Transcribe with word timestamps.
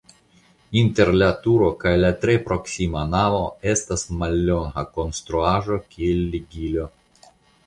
Inter 0.79 1.09
la 1.21 1.25
turo 1.43 1.67
kaj 1.83 1.91
la 2.03 2.09
tre 2.23 2.37
proksima 2.47 3.03
navo 3.11 3.43
estas 3.75 4.07
mallonga 4.23 4.87
konstruaĵo 4.97 5.79
kiel 5.95 6.27
ligilo. 6.39 6.89